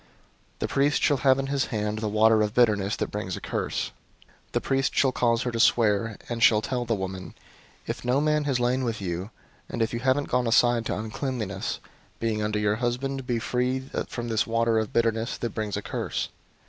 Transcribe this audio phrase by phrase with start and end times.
[0.57, 3.91] The priest shall have in his hand the water of bitterness that brings a curse.
[4.47, 7.35] 005:019 The priest shall cause her to swear, and shall tell the woman,
[7.85, 9.29] 'If no man has lain with you,
[9.69, 11.79] and if you haven't gone aside to uncleanness,
[12.19, 16.29] being under your husband, be free from this water of bitterness that brings a curse.